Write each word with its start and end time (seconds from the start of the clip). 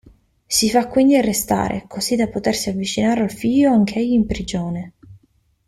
Si 0.47 0.67
fa 0.71 0.87
quindi 0.87 1.15
arrestare, 1.15 1.85
così 1.87 2.15
da 2.15 2.27
potersi 2.27 2.69
avvicinare 2.69 3.21
al 3.21 3.29
figlio 3.29 3.71
anch'egli 3.71 4.13
in 4.13 4.25
prigione. 4.25 4.93